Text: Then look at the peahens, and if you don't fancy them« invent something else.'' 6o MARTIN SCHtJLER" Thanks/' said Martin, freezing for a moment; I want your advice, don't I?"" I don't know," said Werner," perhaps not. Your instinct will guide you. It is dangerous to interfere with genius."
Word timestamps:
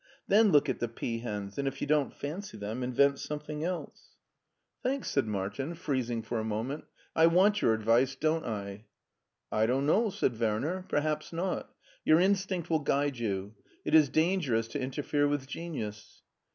Then 0.27 0.51
look 0.51 0.67
at 0.67 0.79
the 0.79 0.87
peahens, 0.87 1.59
and 1.59 1.67
if 1.67 1.79
you 1.79 1.85
don't 1.85 2.11
fancy 2.11 2.57
them« 2.57 2.81
invent 2.81 3.19
something 3.19 3.63
else.'' 3.63 3.85
6o 3.85 3.85
MARTIN 3.85 4.01
SCHtJLER" 4.01 4.81
Thanks/' 4.83 5.09
said 5.11 5.27
Martin, 5.27 5.75
freezing 5.75 6.21
for 6.23 6.39
a 6.39 6.43
moment; 6.43 6.85
I 7.15 7.27
want 7.27 7.61
your 7.61 7.75
advice, 7.75 8.15
don't 8.15 8.43
I?"" 8.43 8.85
I 9.51 9.67
don't 9.67 9.85
know," 9.85 10.09
said 10.09 10.39
Werner," 10.39 10.87
perhaps 10.89 11.31
not. 11.31 11.69
Your 12.03 12.19
instinct 12.19 12.71
will 12.71 12.79
guide 12.79 13.19
you. 13.19 13.53
It 13.85 13.93
is 13.93 14.09
dangerous 14.09 14.67
to 14.69 14.81
interfere 14.81 15.27
with 15.27 15.45
genius." 15.45 16.23